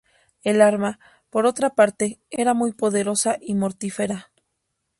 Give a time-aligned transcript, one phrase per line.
[0.41, 0.97] El arma,
[1.29, 4.31] por otra parte, era muy poderosa y mortífera.